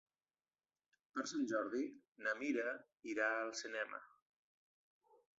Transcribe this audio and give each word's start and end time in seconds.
Per 1.17 1.25
Sant 1.31 1.43
Jordi 1.51 1.81
na 2.27 2.33
Mira 2.39 2.71
irà 3.11 3.27
al 3.43 3.53
cinema. 3.61 4.01